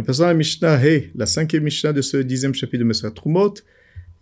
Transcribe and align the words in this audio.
Nous 0.00 0.06
passons 0.06 0.22
à 0.22 0.28
la 0.28 0.34
Mishnah 0.34 0.80
la 1.14 1.26
cinquième 1.26 1.64
Mishnah 1.64 1.92
de 1.92 2.00
ce 2.00 2.16
dixième 2.16 2.54
chapitre 2.54 2.78
de 2.78 2.84
Mesra 2.84 3.10
Trumot. 3.10 3.52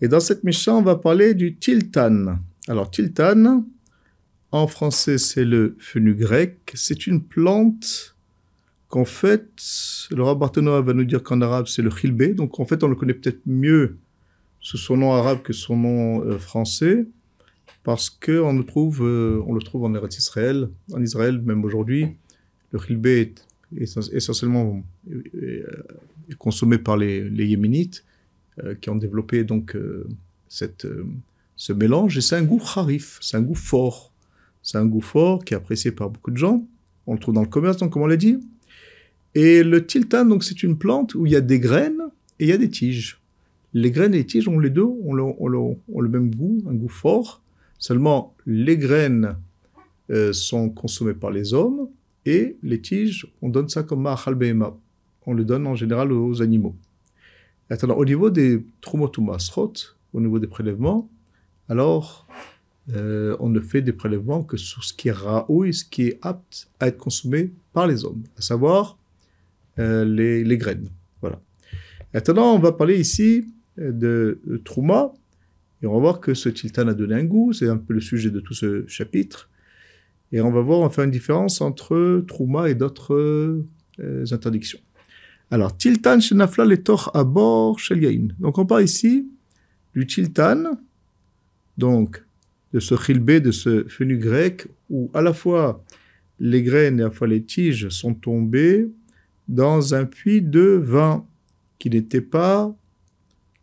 Et 0.00 0.08
dans 0.08 0.18
cette 0.18 0.42
Mishnah, 0.42 0.74
on 0.74 0.82
va 0.82 0.96
parler 0.96 1.34
du 1.34 1.54
tiltan. 1.54 2.40
Alors, 2.66 2.90
tiltan, 2.90 3.64
en 4.50 4.66
français, 4.66 5.18
c'est 5.18 5.44
le 5.44 5.76
grec. 5.94 6.58
C'est 6.74 7.06
une 7.06 7.22
plante 7.22 8.16
qu'en 8.88 9.04
fait, 9.04 9.48
le 10.10 10.20
rabbin 10.24 10.50
va 10.80 10.92
nous 10.94 11.04
dire 11.04 11.22
qu'en 11.22 11.40
arabe, 11.42 11.68
c'est 11.68 11.82
le 11.82 11.90
khilbé. 11.90 12.34
Donc, 12.34 12.58
en 12.58 12.64
fait, 12.64 12.82
on 12.82 12.88
le 12.88 12.96
connaît 12.96 13.14
peut-être 13.14 13.42
mieux 13.46 13.98
sous 14.58 14.78
son 14.78 14.96
nom 14.96 15.12
arabe 15.12 15.42
que 15.42 15.52
son 15.52 15.76
nom 15.76 16.24
euh, 16.24 16.38
français, 16.38 17.06
parce 17.84 18.10
qu'on 18.10 18.58
le 18.58 18.64
trouve, 18.64 19.04
euh, 19.04 19.40
le 19.46 19.60
trouve 19.60 19.84
en 19.84 19.94
Eretz 19.94 20.18
Israël, 20.18 20.70
en 20.92 21.00
Israël 21.00 21.40
même 21.40 21.64
aujourd'hui. 21.64 22.16
Le 22.72 22.80
khilbé 22.80 23.20
est 23.20 23.47
essentiellement 23.76 24.82
euh, 25.10 25.84
consommé 26.38 26.78
par 26.78 26.96
les, 26.96 27.28
Yéménites, 27.30 28.04
qui 28.80 28.90
ont 28.90 28.96
développé 28.96 29.44
donc 29.44 29.76
cette, 30.48 30.86
ce 31.58 31.72
mélange. 31.72 32.16
Et 32.18 32.20
c'est 32.20 32.36
un 32.36 32.42
goût 32.42 32.62
harif, 32.76 33.18
c'est 33.20 33.36
un 33.36 33.42
goût 33.42 33.54
fort. 33.54 34.12
C'est 34.62 34.78
un 34.78 34.86
goût 34.86 35.00
fort 35.00 35.44
qui 35.44 35.54
est 35.54 35.56
apprécié 35.56 35.92
par 35.92 36.10
beaucoup 36.10 36.30
de 36.30 36.36
gens. 36.36 36.66
On 37.06 37.14
le 37.14 37.18
trouve 37.18 37.34
dans 37.34 37.42
le 37.42 37.48
commerce, 37.48 37.76
donc 37.78 37.92
comme 37.92 38.02
on 38.02 38.06
l'a 38.06 38.16
dit. 38.16 38.38
Et 39.34 39.62
le 39.62 39.84
tiltan, 39.86 40.24
donc 40.24 40.44
c'est 40.44 40.62
une 40.62 40.78
plante 40.78 41.14
où 41.14 41.26
il 41.26 41.32
y 41.32 41.36
a 41.36 41.40
des 41.40 41.60
graines 41.60 42.02
et 42.38 42.44
il 42.44 42.48
y 42.48 42.52
a 42.52 42.58
des 42.58 42.70
tiges. 42.70 43.20
Les 43.74 43.90
graines 43.90 44.14
et 44.14 44.18
les 44.18 44.26
tiges 44.26 44.48
ont 44.48 44.58
les 44.58 44.70
deux, 44.70 44.84
ont 44.84 45.14
le, 45.14 46.08
même 46.08 46.34
goût, 46.34 46.62
un 46.68 46.74
goût 46.74 46.88
fort. 46.88 47.42
Seulement, 47.78 48.34
les 48.46 48.76
graines 48.76 49.36
euh, 50.10 50.32
sont 50.32 50.70
consommées 50.70 51.14
par 51.14 51.30
les 51.30 51.54
hommes 51.54 51.88
et 52.26 52.56
les 52.62 52.80
tiges, 52.80 53.26
on 53.42 53.48
donne 53.48 53.68
ça 53.68 53.82
comme 53.82 54.02
ma'achal 54.02 54.36
On 55.26 55.32
le 55.32 55.44
donne 55.44 55.66
en 55.66 55.74
général 55.74 56.12
aux 56.12 56.42
animaux. 56.42 56.76
Attends, 57.70 57.94
au 57.96 58.04
niveau 58.04 58.30
des 58.30 58.64
trumotumasrot, 58.80 59.72
au 60.12 60.20
niveau 60.20 60.38
des 60.38 60.46
prélèvements, 60.46 61.08
alors 61.68 62.26
euh, 62.94 63.36
on 63.40 63.50
ne 63.50 63.60
fait 63.60 63.82
des 63.82 63.92
prélèvements 63.92 64.42
que 64.42 64.56
sur 64.56 64.82
ce 64.82 64.94
qui 64.94 65.08
est 65.08 65.12
raou 65.12 65.64
et 65.64 65.72
ce 65.72 65.84
qui 65.84 66.04
est 66.04 66.18
apte 66.22 66.68
à 66.80 66.88
être 66.88 66.96
consommé 66.96 67.52
par 67.74 67.86
les 67.86 68.04
hommes, 68.04 68.22
à 68.38 68.40
savoir 68.40 68.96
euh, 69.78 70.04
les, 70.04 70.56
graines. 70.56 70.88
Voilà. 71.20 71.40
Maintenant, 72.14 72.54
on 72.54 72.58
va 72.58 72.72
parler 72.72 72.98
ici 72.98 73.46
euh, 73.78 73.92
de, 73.92 74.40
Trouma, 74.64 75.12
et 75.82 75.86
on 75.86 75.92
va 75.94 76.00
voir 76.00 76.20
que 76.20 76.32
ce 76.32 76.48
tiltan 76.48 76.88
a 76.88 76.94
donné 76.94 77.14
un 77.14 77.24
goût, 77.24 77.52
c'est 77.52 77.68
un 77.68 77.76
peu 77.76 77.92
le 77.92 78.00
sujet 78.00 78.30
de 78.30 78.40
tout 78.40 78.54
ce 78.54 78.86
chapitre, 78.86 79.50
et 80.32 80.40
on 80.40 80.50
va 80.50 80.60
voir, 80.60 80.80
on 80.80 81.02
une 81.02 81.10
différence 81.10 81.60
entre 81.60 82.24
Trouma 82.26 82.68
et 82.68 82.74
d'autres 82.74 83.62
interdictions. 84.30 84.80
Alors, 85.50 85.76
tiltan 85.76 86.20
shenafla 86.20 86.66
letor 86.66 87.10
abor 87.14 87.78
shel 87.80 88.28
Donc, 88.38 88.58
on 88.58 88.66
parle 88.66 88.84
ici 88.84 89.26
du 89.94 90.06
tiltan, 90.06 90.78
donc 91.78 92.22
de 92.74 92.80
ce 92.80 92.96
chilbé, 92.96 93.40
de 93.40 93.50
ce 93.50 93.84
fenu 93.88 94.18
grec, 94.18 94.66
où 94.90 95.10
à 95.14 95.22
la 95.22 95.32
fois 95.32 95.82
les 96.38 96.62
graines 96.62 97.00
et 97.00 97.02
à 97.02 97.06
la 97.06 97.10
fois 97.10 97.26
les 97.26 97.42
tiges 97.42 97.88
sont 97.88 98.14
tombées 98.14 98.90
dans 99.48 99.94
un 99.94 100.04
puits 100.04 100.42
de 100.42 100.60
vin 100.60 101.24
qui 101.78 101.88
n'était 101.88 102.20
pas, 102.20 102.74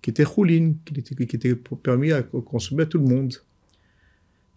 qui 0.01 0.09
était 0.09 0.23
rouline, 0.23 0.77
qui 0.83 0.99
était, 0.99 1.25
qui 1.25 1.35
était 1.35 1.55
permis 1.83 2.11
à 2.11 2.23
consommer 2.23 2.83
à 2.83 2.85
tout 2.87 2.97
le 2.97 3.05
monde. 3.05 3.35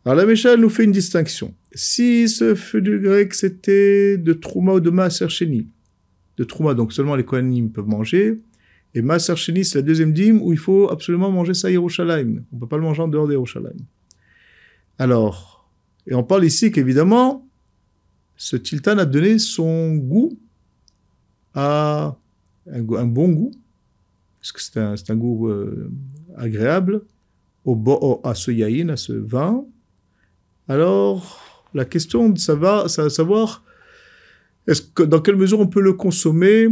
Alors 0.04 0.16
la 0.16 0.24
Mécha 0.24 0.56
nous 0.56 0.70
fait 0.70 0.84
une 0.84 0.92
distinction. 0.92 1.54
Si 1.72 2.28
ce 2.28 2.54
feu 2.54 2.80
du 2.80 2.98
grec 2.98 3.34
c'était 3.34 4.16
de 4.16 4.32
Trouma 4.32 4.74
ou 4.74 4.80
de 4.80 4.90
Maaser 4.90 5.26
de 6.36 6.44
Trouma, 6.44 6.74
donc 6.74 6.92
seulement 6.92 7.16
les 7.16 7.24
Kohanim 7.24 7.70
peuvent 7.70 7.88
manger, 7.88 8.40
et 8.94 9.02
Maaser 9.02 9.34
c'est 9.36 9.74
la 9.74 9.82
deuxième 9.82 10.12
dîme 10.12 10.40
où 10.40 10.52
il 10.52 10.58
faut 10.58 10.88
absolument 10.90 11.30
manger 11.30 11.54
ça 11.54 11.68
à 11.68 11.70
Yerushalayim. 11.70 12.42
On 12.52 12.56
ne 12.56 12.60
peut 12.60 12.68
pas 12.68 12.76
le 12.76 12.82
manger 12.82 13.02
en 13.02 13.08
dehors 13.08 13.26
de 13.26 13.32
Yerushalayim. 13.32 13.84
Alors, 14.98 15.68
et 16.06 16.14
on 16.14 16.24
parle 16.24 16.44
ici 16.44 16.72
qu'évidemment, 16.72 17.46
ce 18.36 18.56
tiltan 18.56 18.98
a 18.98 19.04
donné 19.04 19.38
son 19.38 19.94
goût 19.96 20.38
à 21.54 22.16
un, 22.72 22.82
bon 23.06 23.28
goût, 23.28 23.50
parce 24.40 24.52
que 24.52 24.62
c'est 24.62 25.10
un, 25.10 25.16
goût 25.16 25.48
euh, 25.48 25.90
agréable, 26.36 27.02
au, 27.64 28.20
à 28.24 28.34
ce 28.34 28.50
yaïn, 28.50 28.88
à 28.88 28.96
ce 28.96 29.12
vin. 29.12 29.64
Alors, 30.68 31.57
la 31.74 31.84
question 31.84 32.28
de 32.28 32.38
savoir, 32.38 32.88
savoir 32.88 33.64
est-ce 34.66 34.82
que, 34.82 35.02
dans 35.02 35.20
quelle 35.20 35.36
mesure 35.36 35.60
on 35.60 35.66
peut 35.66 35.80
le 35.80 35.94
consommer 35.94 36.68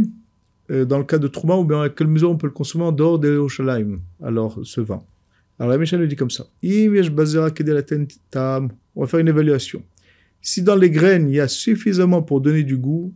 euh, 0.69 0.85
dans 0.85 0.97
le 0.97 1.03
cas 1.03 1.17
de 1.17 1.27
Trouma, 1.27 1.55
ou 1.55 1.63
bien 1.63 1.87
dans 1.87 1.93
quelle 1.93 2.07
mesure 2.07 2.29
on 2.29 2.37
peut 2.37 2.47
le 2.47 2.53
consommer 2.53 2.85
en 2.85 2.91
dehors 2.91 3.19
de 3.19 3.29
Yerushalayim, 3.29 3.99
alors 4.23 4.59
ce 4.63 4.81
vin. 4.81 5.03
Alors 5.59 5.71
la 5.71 5.77
Mishnah 5.77 5.97
nous 5.97 6.05
dit 6.05 6.15
comme 6.15 6.29
ça. 6.29 6.45
On 6.63 6.91
va 9.01 9.07
faire 9.07 9.19
une 9.19 9.27
évaluation. 9.27 9.81
Si 10.41 10.61
dans 10.61 10.75
les 10.75 10.91
graines, 10.91 11.29
il 11.29 11.35
y 11.35 11.39
a 11.39 11.47
suffisamment 11.47 12.21
pour 12.21 12.41
donner 12.41 12.63
du 12.63 12.77
goût, 12.77 13.11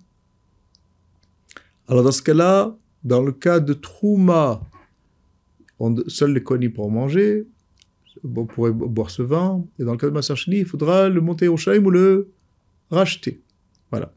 alors 1.87 2.03
dans 2.03 2.11
ce 2.11 2.23
cas-là, 2.23 2.75
dans 3.03 3.21
le 3.21 3.31
cas 3.31 3.59
de 3.59 3.73
Trouma, 3.73 4.61
seuls 6.07 6.33
les 6.33 6.41
Kohanim 6.41 6.71
pourront 6.71 6.89
manger, 6.89 7.45
on 8.23 8.45
pourrait 8.45 8.72
boire 8.72 9.09
ce 9.09 9.22
vin, 9.22 9.66
et 9.79 9.83
dans 9.83 9.91
le 9.94 9.97
cas 9.97 10.07
de 10.07 10.13
Massachini, 10.13 10.59
il 10.59 10.66
faudra 10.66 11.09
le 11.09 11.22
monter 11.22 11.47
au 11.47 11.57
Shaim 11.57 11.83
ou 11.85 11.89
le 11.89 12.31
racheter. 12.89 13.41
Voilà. 13.89 14.13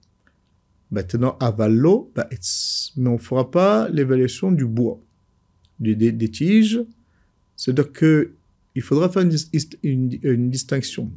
Maintenant, 0.90 1.36
avalo, 1.40 2.12
mais 2.16 3.08
on 3.08 3.12
ne 3.12 3.18
fera 3.18 3.50
pas 3.50 3.88
l'évaluation 3.88 4.52
du 4.52 4.66
bois, 4.66 5.00
des 5.80 6.30
tiges, 6.30 6.80
c'est-à-dire 7.56 7.92
qu'il 7.92 8.82
faudra 8.82 9.08
faire 9.08 9.22
une, 9.22 10.50
distinction. 10.50 11.10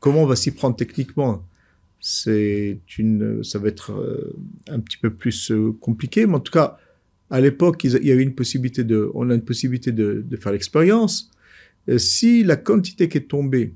Comment 0.00 0.22
on 0.22 0.26
va 0.26 0.36
s'y 0.36 0.50
prendre 0.50 0.76
techniquement? 0.76 1.44
C'est 2.00 2.78
une, 2.96 3.42
ça 3.42 3.58
va 3.58 3.68
être 3.68 3.90
euh, 3.90 4.36
un 4.68 4.78
petit 4.78 4.98
peu 4.98 5.10
plus 5.10 5.50
euh, 5.50 5.72
compliqué, 5.80 6.26
mais 6.26 6.36
en 6.36 6.40
tout 6.40 6.52
cas, 6.52 6.78
à 7.30 7.40
l'époque, 7.40 7.82
il 7.84 8.06
y 8.06 8.12
avait 8.12 8.22
une 8.22 8.34
possibilité 8.34 8.84
de, 8.84 9.10
on 9.14 9.28
a 9.30 9.34
une 9.34 9.44
possibilité 9.44 9.92
de, 9.92 10.24
faire 10.40 10.52
l'expérience. 10.52 11.30
Euh, 11.88 11.98
si 11.98 12.44
la 12.44 12.56
quantité 12.56 13.08
qui 13.08 13.18
est 13.18 13.28
tombée, 13.28 13.74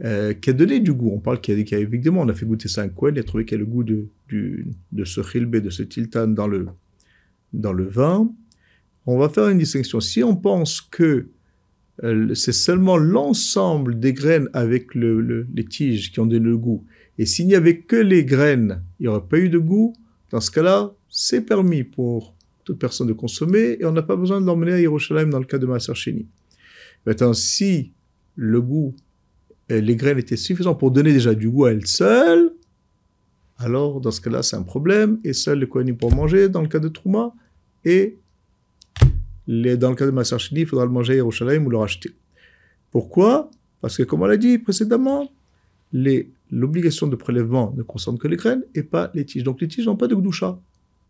qui 0.00 0.50
a 0.50 0.52
donné 0.52 0.78
du 0.78 0.92
goût, 0.92 1.10
on 1.12 1.18
parle 1.18 1.40
qu'il 1.40 1.58
y, 1.58 1.74
a, 1.74 1.78
évidemment, 1.78 2.20
on 2.20 2.28
a 2.28 2.34
fait 2.34 2.46
goûter 2.46 2.68
ça 2.68 2.82
à 2.82 2.84
un 2.84 2.90
il 3.10 3.18
a 3.18 3.24
trouvé 3.24 3.44
qu'il 3.44 3.58
y 3.58 3.60
a 3.60 3.64
le 3.64 3.66
goût 3.66 3.82
de, 3.82 4.06
ce 5.04 5.20
khilbé, 5.20 5.60
de 5.60 5.70
ce 5.70 5.82
tiltan 5.82 6.28
dans 6.28 6.46
le, 6.46 6.68
dans 7.52 7.72
le 7.72 7.84
vin, 7.84 8.30
on 9.06 9.18
va 9.18 9.28
faire 9.28 9.48
une 9.48 9.58
distinction. 9.58 10.00
Si 10.00 10.22
on 10.22 10.36
pense 10.36 10.80
que 10.80 11.28
euh, 12.04 12.34
c'est 12.34 12.52
seulement 12.52 12.96
l'ensemble 12.96 13.98
des 13.98 14.12
graines 14.12 14.48
avec 14.52 14.94
les 14.94 15.64
tiges 15.64 16.12
qui 16.12 16.20
ont 16.20 16.26
donné 16.26 16.44
le 16.44 16.56
goût, 16.56 16.84
et 17.18 17.26
s'il 17.26 17.46
n'y 17.46 17.56
avait 17.56 17.78
que 17.78 17.96
les 17.96 18.24
graines, 18.24 18.82
il 19.00 19.04
n'y 19.04 19.08
aurait 19.08 19.26
pas 19.26 19.38
eu 19.38 19.48
de 19.48 19.58
goût, 19.58 19.94
dans 20.30 20.40
ce 20.40 20.50
cas-là, 20.50 20.92
c'est 21.08 21.40
permis 21.40 21.82
pour 21.82 22.34
toute 22.64 22.78
personne 22.78 23.08
de 23.08 23.14
consommer, 23.14 23.78
et 23.80 23.84
on 23.84 23.92
n'a 23.92 24.02
pas 24.02 24.14
besoin 24.14 24.40
de 24.40 24.46
l'emmener 24.46 24.74
à 24.74 24.80
Yerushalayim 24.80 25.30
dans 25.30 25.38
le 25.38 25.46
cas 25.46 25.58
de 25.58 25.66
Maaser 25.66 25.94
Maintenant, 27.06 27.32
si 27.32 27.92
le 28.36 28.60
goût, 28.60 28.94
les 29.68 29.96
graines 29.96 30.18
étaient 30.18 30.36
suffisantes 30.36 30.78
pour 30.78 30.90
donner 30.90 31.12
déjà 31.12 31.34
du 31.34 31.48
goût 31.48 31.66
à 31.66 31.72
elles 31.72 31.86
seules, 31.86 32.52
alors 33.58 34.00
dans 34.00 34.10
ce 34.10 34.20
cas-là, 34.20 34.42
c'est 34.42 34.56
un 34.56 34.62
problème, 34.62 35.18
et 35.24 35.32
seuls 35.32 35.58
les 35.58 35.68
Kohanim 35.68 35.96
pour 35.96 36.14
manger, 36.14 36.48
dans 36.48 36.62
le 36.62 36.68
cas 36.68 36.78
de 36.78 36.88
Trouma, 36.88 37.32
et 37.84 38.16
dans 39.46 39.90
le 39.90 39.94
cas 39.94 40.06
de 40.06 40.10
Massar 40.10 40.38
il 40.52 40.66
faudra 40.66 40.84
le 40.84 40.92
manger 40.92 41.14
à 41.14 41.16
Yerushalayim 41.16 41.64
ou 41.66 41.70
le 41.70 41.78
racheter. 41.78 42.10
Pourquoi? 42.90 43.50
Parce 43.80 43.96
que, 43.96 44.02
comme 44.02 44.22
on 44.22 44.26
l'a 44.26 44.36
dit 44.36 44.58
précédemment, 44.58 45.30
l'obligation 46.50 47.06
de 47.06 47.16
prélèvement 47.16 47.72
ne 47.76 47.82
concerne 47.82 48.18
que 48.18 48.28
les 48.28 48.36
graines 48.36 48.62
et 48.74 48.82
pas 48.82 49.10
les 49.14 49.24
tiges. 49.24 49.44
Donc 49.44 49.60
les 49.60 49.68
tiges 49.68 49.86
n'ont 49.86 49.96
pas 49.96 50.06
de 50.06 50.14
gdoucha. 50.14 50.58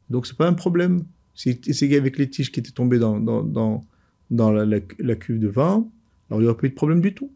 Donc 0.08 0.26
c'est 0.26 0.36
pas 0.36 0.46
un 0.46 0.54
problème. 0.54 1.04
Si 1.34 1.60
c'est 1.72 1.96
avec 1.96 2.18
les 2.18 2.30
tiges 2.30 2.50
qui 2.50 2.60
étaient 2.60 2.70
tombées 2.70 2.98
dans, 2.98 3.84
la, 4.30 5.14
cuve 5.16 5.38
de 5.38 5.48
vin, 5.48 5.86
alors 6.28 6.40
il 6.40 6.44
n'y 6.44 6.48
aura 6.48 6.56
pas 6.56 6.66
eu 6.66 6.70
de 6.70 6.74
problème 6.74 7.00
du 7.00 7.14
tout. 7.14 7.30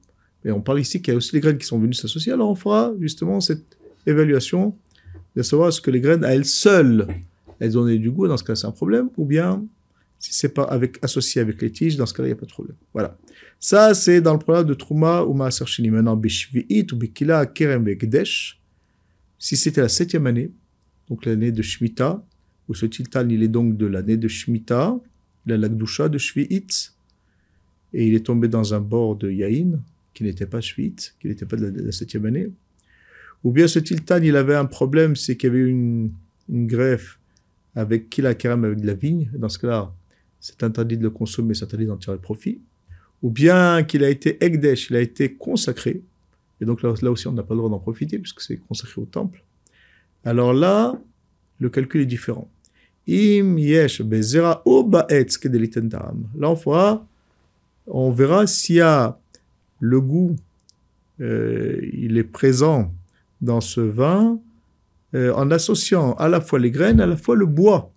Mais 0.45 0.51
on 0.51 0.61
parle 0.61 0.81
ici 0.81 1.01
qu'il 1.01 1.13
y 1.13 1.15
a 1.15 1.17
aussi 1.17 1.35
les 1.35 1.41
graines 1.41 1.59
qui 1.59 1.67
sont 1.67 1.79
venues 1.79 1.95
s'associer, 1.95 2.33
alors 2.33 2.51
on 2.51 2.55
fera 2.55 2.93
justement 3.01 3.41
cette 3.41 3.77
évaluation 4.07 4.77
de 5.37 5.43
savoir 5.43 5.69
est-ce 5.69 5.81
que 5.81 5.91
les 5.91 6.01
graines 6.01 6.25
à 6.25 6.35
elles 6.35 6.45
seules, 6.45 7.07
elles 7.61 7.79
ont 7.79 7.87
du 7.87 8.11
goût, 8.11 8.29
dans 8.29 8.37
ce 8.37 8.45
cas 8.45 8.55
c'est 8.55 8.67
un 8.67 8.73
problème, 8.73 9.09
ou 9.17 9.25
bien 9.25 9.65
si 10.23 10.33
c'est 10.35 10.51
pas 10.51 10.71
associé 11.03 11.41
avec 11.41 11.61
les 11.61 11.73
tiges, 11.73 11.97
dans 11.97 12.07
ce 12.07 12.15
cas-là, 12.15 12.29
il 12.29 12.31
n'y 12.31 12.39
a 12.39 12.41
pas 12.41 12.47
de 12.47 12.53
problème. 12.53 12.77
Voilà. 12.93 13.19
Ça, 13.59 13.93
c'est 13.93 14.21
dans 14.21 14.33
le 14.33 14.39
problème 14.39 14.67
de 14.67 14.75
Trouma 14.75 15.25
ou 15.25 15.35
Maaser. 15.35 15.65
Maintenant, 15.91 16.17
Bishvi'it 16.17 16.93
ou 16.93 16.97
Bikila 16.97 17.47
Kerem 17.47 17.83
Begdesh, 17.83 18.61
si 19.37 19.57
c'était 19.57 19.81
la 19.81 19.89
septième 19.89 20.29
année, 20.29 20.53
donc 21.09 21.25
l'année 21.25 21.51
de 21.51 21.61
Shemitah, 21.61 22.25
où 22.69 22.75
ce 22.75 22.87
tiltan, 22.87 23.29
il 23.29 23.43
est 23.43 23.49
donc 23.49 23.77
de 23.77 23.87
l'année 23.87 24.17
de 24.17 24.29
Shemitah, 24.29 24.97
il 25.47 25.53
a 25.53 25.57
l'Akdusha 25.57 26.09
de 26.09 26.19
Shvi'it, 26.19 26.95
et 27.95 28.07
il 28.07 28.15
est 28.15 28.27
tombé 28.27 28.49
dans 28.49 28.75
un 28.75 28.81
bord 28.81 29.17
de 29.17 29.31
Yaïn, 29.31 29.81
qui 30.15 30.25
n'était 30.25 30.47
pas 30.47 30.61
Shvi'it, 30.61 31.15
qui 31.21 31.29
n'était 31.29 31.47
pas 31.47 31.57
de 31.57 31.83
la, 31.85 31.93
septième 31.93 32.27
année. 32.27 32.51
Ou 33.45 33.51
bien 33.51 33.67
ce 33.67 33.79
tiltan, 33.79 34.23
il 34.23 34.37
avait 34.37 34.55
un 34.55 34.67
problème, 34.67 35.17
c'est 35.17 35.37
qu'il 35.37 35.49
y 35.49 35.53
avait 35.53 35.69
une, 35.69 36.11
une 36.49 36.67
greffe 36.67 37.19
avec 37.75 38.09
Kila 38.09 38.35
Kerem 38.35 38.65
avec 38.65 38.81
de 38.81 38.87
la 38.87 38.95
vigne. 38.95 39.31
Dans 39.35 39.49
ce 39.49 39.59
cas-là, 39.59 39.93
c'est 40.41 40.63
interdit 40.63 40.97
de 40.97 41.03
le 41.03 41.11
consommer, 41.11 41.55
c'est 41.55 41.65
interdit 41.65 41.87
d'en 41.87 41.97
tirer 41.97 42.19
profit. 42.19 42.61
Ou 43.23 43.31
bien 43.31 43.85
qu'il 43.85 44.05
a 44.05 44.11
été 44.11 44.43
Egdesh, 44.45 44.91
il 44.91 44.97
a 44.97 45.01
été 45.01 45.33
consacré. 45.35 46.03
Et 46.61 46.65
donc 46.65 46.83
là, 46.83 46.95
là 47.01 47.11
aussi, 47.11 47.27
on 47.29 47.33
n'a 47.33 47.43
pas 47.43 47.55
le 47.55 47.59
droit 47.59 47.71
d'en 47.71 47.79
profiter 47.79 48.19
puisque 48.19 48.41
c'est 48.41 48.57
consacré 48.57 49.01
au 49.01 49.05
temple. 49.05 49.43
Alors 50.25 50.53
là, 50.53 51.01
le 51.59 51.69
calcul 51.71 52.03
est 52.03 52.07
différent. 52.07 52.49
Im 53.09 53.59
Là, 53.59 54.63
on 56.51 57.01
on 57.87 58.11
verra 58.13 58.47
s'il 58.47 58.77
y 58.77 58.81
a 58.81 59.19
le 59.81 60.01
goût, 60.01 60.37
euh, 61.21 61.81
il 61.93 62.17
est 62.17 62.25
présent 62.25 62.95
dans 63.41 63.61
ce 63.61 63.81
vin 63.81 64.39
euh, 65.15 65.33
en 65.35 65.51
associant 65.51 66.15
à 66.15 66.29
la 66.29 66.41
fois 66.41 66.59
les 66.59 66.71
graines, 66.71 67.01
à 67.01 67.07
la 67.07 67.17
fois 67.17 67.35
le 67.35 67.47
bois 67.47 67.93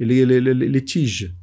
et 0.00 0.04
les, 0.04 0.84
tiges. 0.84 1.34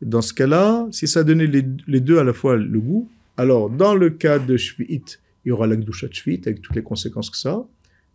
Dans 0.00 0.22
ce 0.22 0.32
cas-là, 0.32 0.86
si 0.92 1.08
ça 1.08 1.24
donnait 1.24 1.46
les, 1.46 2.00
deux 2.00 2.18
à 2.18 2.24
la 2.24 2.32
fois 2.32 2.56
le 2.56 2.80
goût, 2.80 3.10
alors 3.36 3.68
dans 3.68 3.94
le 3.94 4.10
cas 4.10 4.38
de 4.38 4.56
Shvi'it, 4.56 5.20
il 5.44 5.48
y 5.48 5.52
aura 5.52 5.66
la 5.66 5.76
Gdusha 5.76 6.06
Shvi'it 6.10 6.46
avec 6.46 6.62
toutes 6.62 6.76
les 6.76 6.82
conséquences 6.82 7.30
que 7.30 7.36
ça. 7.36 7.64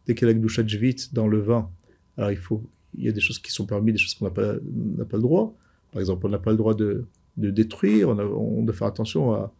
Dès 0.08 0.16
qu'il 0.16 0.28
y 0.28 0.32
a 0.32 0.34
la 0.34 0.40
Gdusha 0.40 0.66
Shvi'it 0.66 1.14
dans 1.14 1.28
le 1.28 1.40
vin, 1.40 1.70
alors 2.18 2.32
il 2.32 2.38
faut, 2.38 2.64
il 2.98 3.06
y 3.06 3.10
a 3.10 3.12
des 3.12 3.22
choses 3.22 3.40
qui 3.40 3.52
sont 3.52 3.66
permises, 3.66 3.94
des 3.94 4.00
choses 4.00 4.16
qu'on 4.16 4.26
n'a 4.26 4.32
pas, 4.32 4.54
pas 4.54 5.18
le 5.18 5.24
droit. 5.24 5.56
Par 5.92 6.00
exemple, 6.00 6.26
on 6.26 6.30
n'a 6.30 6.40
pas 6.40 6.52
le 6.52 6.58
droit 6.58 6.74
de, 6.74 7.06
de 7.38 7.50
détruire, 7.50 8.10
on, 8.10 8.64
doit 8.64 8.76
faire 8.76 8.88
attention 8.88 9.34
à, 9.34 9.54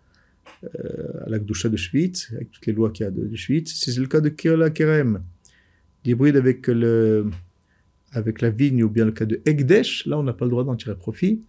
euh, 0.64 1.26
à 1.26 1.30
la 1.30 1.40
de 1.40 1.54
Shvi'it, 1.54 2.30
avec 2.34 2.52
toutes 2.52 2.66
les 2.66 2.74
lois 2.74 2.92
qu'il 2.92 3.06
y 3.06 3.08
a 3.08 3.12
de, 3.12 3.26
de 3.26 3.36
Shvi'it. 3.36 3.68
C'est 3.68 3.96
le 3.98 4.08
cas 4.08 4.22
de 4.22 4.30
Kirla 4.30 4.70
Kerem 4.70 5.22
l'hybride 6.06 6.38
avec, 6.38 6.70
avec 8.12 8.42
la 8.42 8.50
vigne 8.50 8.84
ou 8.84 8.90
bien 8.90 9.06
le 9.06 9.12
cas 9.12 9.26
de 9.26 9.42
Egdesh, 9.46 10.06
là 10.06 10.18
on 10.18 10.24
n'a 10.24 10.34
pas 10.34 10.46
le 10.46 10.52
droit 10.52 10.64
d'en 10.64 10.76
tirer 10.76 10.96
profit. 10.96 11.42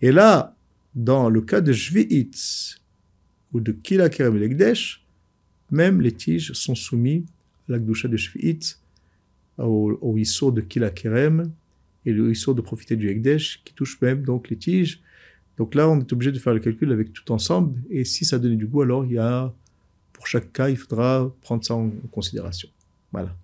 Et 0.00 0.10
là, 0.10 0.56
dans 0.94 1.28
le 1.28 1.40
cas 1.42 1.60
de 1.60 1.72
Jvi'it 1.72 2.80
ou 3.52 3.60
de 3.60 3.72
Kilakerem 3.72 4.36
et 4.36 4.44
Egdesh, 4.46 5.04
même 5.70 6.00
les 6.00 6.12
tiges 6.12 6.52
sont 6.52 6.74
soumis 6.74 7.26
à 7.68 7.72
la 7.72 7.78
de 7.78 8.16
Jvi'it, 8.16 8.80
au, 9.58 9.98
au 10.00 10.16
issour 10.16 10.52
de 10.52 10.60
Kilakerem 10.60 11.50
et 12.06 12.12
le 12.12 12.30
issour 12.30 12.54
de 12.54 12.60
profiter 12.60 12.96
du 12.96 13.08
Egdesh 13.08 13.62
qui 13.64 13.74
touche 13.74 14.00
même 14.00 14.22
donc 14.22 14.48
les 14.48 14.56
tiges. 14.56 15.02
Donc 15.56 15.74
là, 15.74 15.88
on 15.88 15.98
est 15.98 16.12
obligé 16.12 16.30
de 16.32 16.38
faire 16.38 16.54
le 16.54 16.60
calcul 16.60 16.92
avec 16.92 17.12
tout 17.12 17.30
ensemble. 17.32 17.80
Et 17.90 18.04
si 18.04 18.24
ça 18.24 18.38
donne 18.38 18.56
du 18.56 18.66
goût, 18.66 18.82
alors 18.82 19.04
il 19.04 19.12
y 19.12 19.18
a, 19.18 19.52
pour 20.12 20.26
chaque 20.26 20.52
cas, 20.52 20.68
il 20.68 20.76
faudra 20.76 21.34
prendre 21.42 21.64
ça 21.64 21.74
en 21.74 21.90
considération. 22.10 22.68
Voilà. 23.12 23.34